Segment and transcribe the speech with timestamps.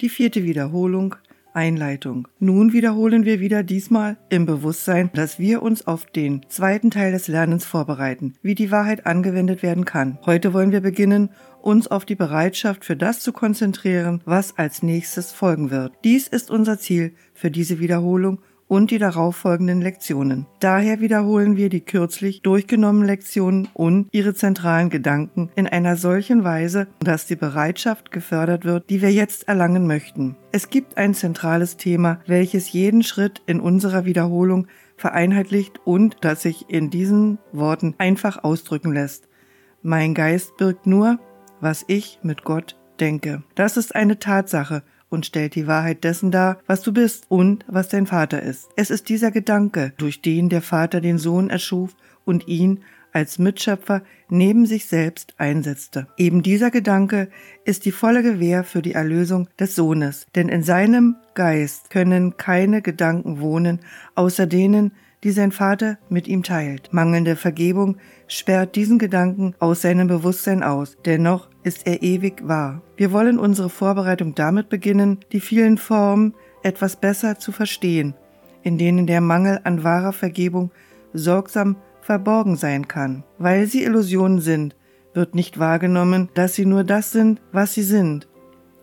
[0.00, 1.16] Die vierte Wiederholung
[1.54, 2.28] Einleitung.
[2.38, 7.26] Nun wiederholen wir wieder diesmal im Bewusstsein, dass wir uns auf den zweiten Teil des
[7.26, 10.18] Lernens vorbereiten, wie die Wahrheit angewendet werden kann.
[10.24, 11.30] Heute wollen wir beginnen,
[11.60, 15.92] uns auf die Bereitschaft für das zu konzentrieren, was als nächstes folgen wird.
[16.04, 18.38] Dies ist unser Ziel für diese Wiederholung
[18.68, 20.46] und die darauffolgenden Lektionen.
[20.60, 26.86] Daher wiederholen wir die kürzlich durchgenommenen Lektionen und ihre zentralen Gedanken in einer solchen Weise,
[27.00, 30.36] dass die Bereitschaft gefördert wird, die wir jetzt erlangen möchten.
[30.52, 36.68] Es gibt ein zentrales Thema, welches jeden Schritt in unserer Wiederholung vereinheitlicht und das sich
[36.68, 39.28] in diesen Worten einfach ausdrücken lässt.
[39.82, 41.18] Mein Geist birgt nur,
[41.60, 43.42] was ich mit Gott denke.
[43.54, 47.88] Das ist eine Tatsache und stellt die Wahrheit dessen dar, was du bist und was
[47.88, 48.68] dein Vater ist.
[48.76, 51.94] Es ist dieser Gedanke, durch den der Vater den Sohn erschuf
[52.24, 52.80] und ihn
[53.12, 56.08] als Mitschöpfer neben sich selbst einsetzte.
[56.16, 57.28] Eben dieser Gedanke
[57.64, 62.82] ist die volle Gewähr für die Erlösung des Sohnes, denn in seinem Geist können keine
[62.82, 63.80] Gedanken wohnen,
[64.14, 64.92] außer denen,
[65.24, 66.92] die sein Vater mit ihm teilt.
[66.92, 72.82] Mangelnde Vergebung sperrt diesen Gedanken aus seinem Bewusstsein aus, dennoch ist er ewig wahr.
[72.96, 78.14] Wir wollen unsere Vorbereitung damit beginnen, die vielen Formen etwas besser zu verstehen,
[78.62, 80.70] in denen der Mangel an wahrer Vergebung
[81.12, 83.24] sorgsam verborgen sein kann.
[83.38, 84.76] Weil sie Illusionen sind,
[85.14, 88.28] wird nicht wahrgenommen, dass sie nur das sind, was sie sind.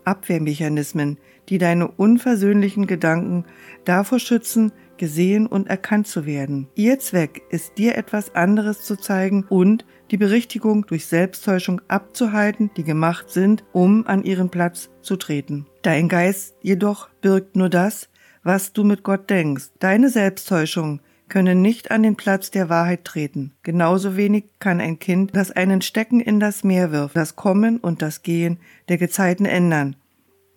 [0.04, 1.18] Abwehrmechanismen,
[1.50, 3.46] die deine unversöhnlichen Gedanken
[3.84, 6.68] davor schützen, gesehen und erkannt zu werden.
[6.76, 12.84] Ihr Zweck ist dir etwas anderes zu zeigen und die Berichtigung durch Selbsttäuschung abzuhalten, die
[12.84, 15.66] gemacht sind, um an ihren Platz zu treten.
[15.82, 18.10] Dein Geist jedoch birgt nur das,
[18.44, 19.72] was du mit Gott denkst.
[19.80, 23.54] Deine Selbsttäuschung können nicht an den Platz der Wahrheit treten.
[23.64, 28.02] Genauso wenig kann ein Kind, das einen Stecken in das Meer wirft, das Kommen und
[28.02, 28.60] das Gehen
[28.90, 29.96] der Gezeiten ändern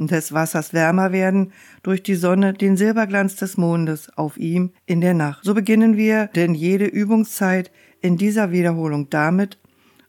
[0.06, 5.14] des Wassers wärmer werden durch die Sonne den Silberglanz des Mondes auf ihm in der
[5.14, 5.44] Nacht.
[5.44, 9.58] So beginnen wir denn jede Übungszeit in dieser Wiederholung damit,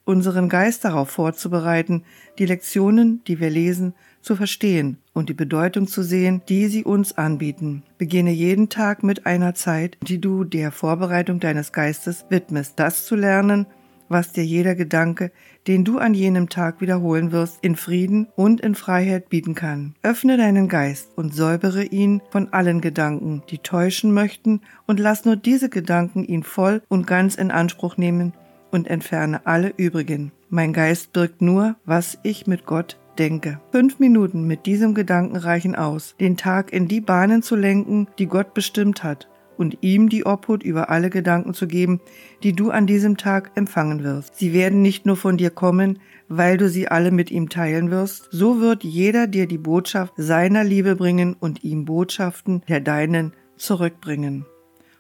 [0.06, 2.04] unseren Geist darauf vorzubereiten,
[2.40, 7.18] die Lektionen, die wir lesen, zu verstehen und die Bedeutung zu sehen, die sie uns
[7.18, 7.84] anbieten.
[7.98, 13.16] Beginne jeden Tag mit einer Zeit, die du der Vorbereitung deines Geistes widmest, das zu
[13.16, 13.66] lernen,
[14.10, 15.32] was dir jeder Gedanke,
[15.68, 19.96] den du an jenem Tag wiederholen wirst, in Frieden und in Freiheit bieten kann.
[20.04, 25.36] Öffne deinen Geist und säubere ihn von allen Gedanken, die täuschen möchten, und lass nur
[25.36, 28.34] diese Gedanken ihn voll und ganz in Anspruch nehmen
[28.72, 30.32] und entferne alle übrigen.
[30.50, 33.60] Mein Geist birgt nur, was ich mit Gott denke.
[33.72, 38.28] Fünf Minuten mit diesem Gedanken reichen aus, den Tag in die Bahnen zu lenken, die
[38.28, 39.28] Gott bestimmt hat
[39.60, 42.00] und ihm die Obhut über alle Gedanken zu geben,
[42.44, 44.36] die du an diesem Tag empfangen wirst.
[44.36, 46.00] Sie werden nicht nur von dir kommen,
[46.30, 50.64] weil du sie alle mit ihm teilen wirst, so wird jeder dir die Botschaft seiner
[50.64, 54.46] Liebe bringen und ihm Botschaften der deinen zurückbringen.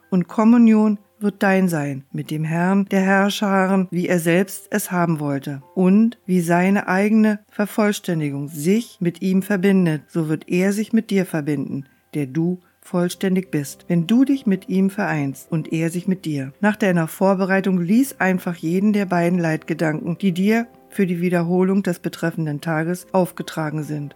[0.09, 5.19] Und Kommunion wird dein sein mit dem Herrn der Herrscharen, wie er selbst es haben
[5.19, 5.61] wollte.
[5.75, 11.25] Und wie seine eigene Vervollständigung sich mit ihm verbindet, so wird er sich mit dir
[11.25, 16.25] verbinden, der du vollständig bist, wenn du dich mit ihm vereinst und er sich mit
[16.25, 16.53] dir.
[16.61, 21.99] Nach deiner Vorbereitung lies einfach jeden der beiden Leitgedanken, die dir für die Wiederholung des
[21.99, 24.15] betreffenden Tages aufgetragen sind.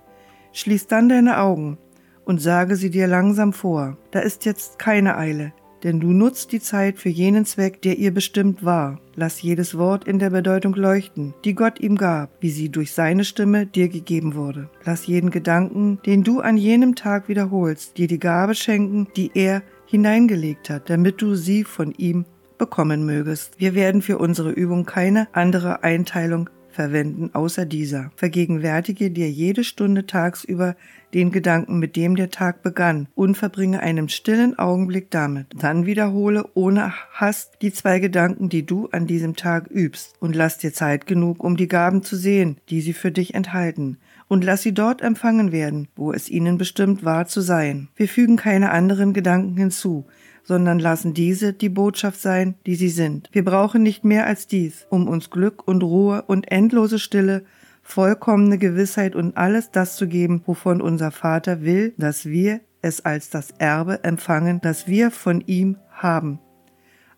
[0.53, 1.77] Schließ dann deine Augen
[2.25, 3.97] und sage sie dir langsam vor.
[4.11, 5.53] Da ist jetzt keine Eile
[5.83, 8.99] denn du nutzt die Zeit für jenen Zweck, der ihr bestimmt war.
[9.15, 13.25] Lass jedes Wort in der Bedeutung leuchten, die Gott ihm gab, wie sie durch seine
[13.25, 14.69] Stimme dir gegeben wurde.
[14.85, 19.61] Lass jeden Gedanken, den du an jenem Tag wiederholst, dir die Gabe schenken, die er
[19.85, 22.25] hineingelegt hat, damit du sie von ihm
[22.57, 23.59] bekommen mögest.
[23.59, 28.11] Wir werden für unsere Übung keine andere Einteilung verwenden außer dieser.
[28.15, 30.75] Vergegenwärtige dir jede Stunde tagsüber
[31.13, 35.47] den Gedanken, mit dem der Tag begann, und verbringe einen stillen Augenblick damit.
[35.55, 40.57] Dann wiederhole ohne Hast die zwei Gedanken, die du an diesem Tag übst, und lass
[40.57, 43.97] dir Zeit genug, um die Gaben zu sehen, die sie für dich enthalten
[44.33, 47.89] und lass sie dort empfangen werden, wo es ihnen bestimmt war zu sein.
[47.95, 50.05] Wir fügen keine anderen Gedanken hinzu,
[50.43, 53.29] sondern lassen diese die Botschaft sein, die sie sind.
[53.31, 57.43] Wir brauchen nicht mehr als dies, um uns Glück und Ruhe und endlose Stille,
[57.81, 63.29] vollkommene Gewissheit und alles das zu geben, wovon unser Vater will, dass wir es als
[63.29, 66.39] das Erbe empfangen, das wir von ihm haben.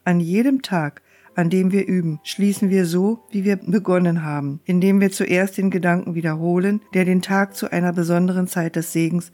[0.03, 1.01] An jedem Tag,
[1.35, 5.69] an dem wir üben, schließen wir so, wie wir begonnen haben, indem wir zuerst den
[5.69, 9.31] Gedanken wiederholen, der den Tag zu einer besonderen Zeit des Segens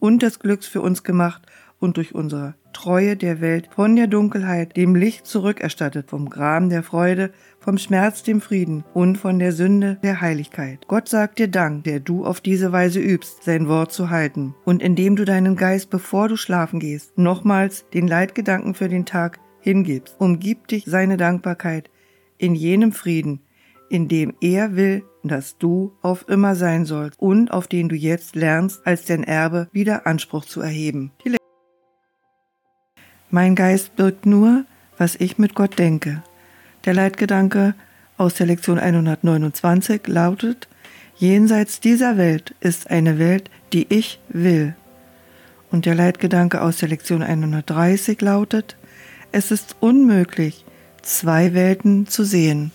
[0.00, 1.42] und des Glücks für uns gemacht
[1.84, 6.82] und durch unsere Treue der Welt von der Dunkelheit dem Licht zurückerstattet, vom Graben der
[6.82, 10.88] Freude, vom Schmerz dem Frieden und von der Sünde der Heiligkeit.
[10.88, 14.54] Gott sagt dir Dank, der du auf diese Weise übst, sein Wort zu halten.
[14.64, 19.38] Und indem du deinen Geist, bevor du schlafen gehst, nochmals den Leitgedanken für den Tag
[19.60, 21.90] hingibst, umgib dich seine Dankbarkeit
[22.38, 23.40] in jenem Frieden,
[23.88, 28.36] in dem er will, dass du auf immer sein sollst und auf den du jetzt
[28.36, 31.12] lernst, als dein Erbe wieder Anspruch zu erheben.
[33.34, 34.64] Mein Geist birgt nur,
[34.96, 36.22] was ich mit Gott denke.
[36.84, 37.74] Der Leitgedanke
[38.16, 40.68] aus der Lektion 129 lautet,
[41.16, 44.76] Jenseits dieser Welt ist eine Welt, die ich will.
[45.72, 48.76] Und der Leitgedanke aus der Lektion 130 lautet,
[49.32, 50.64] es ist unmöglich,
[51.02, 52.70] zwei Welten zu sehen.